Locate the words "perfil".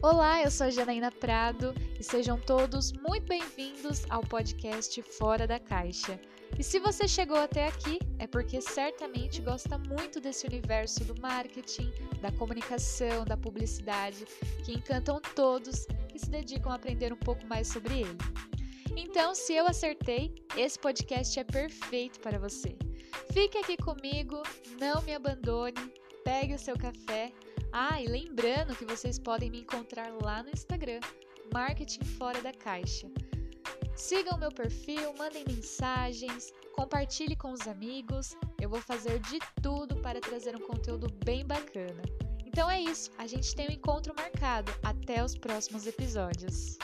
34.50-35.12